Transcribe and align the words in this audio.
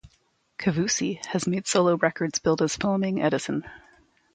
Kavoussi 0.57 1.23
has 1.27 1.45
made 1.45 1.67
solo 1.67 1.95
records 1.95 2.39
billed 2.39 2.63
as 2.63 2.75
Phoaming 2.75 3.21
Edison. 3.21 3.69